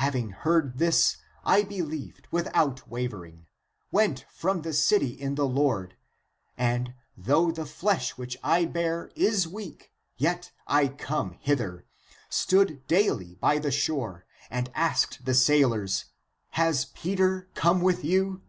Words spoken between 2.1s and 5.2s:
without wavering, went from the city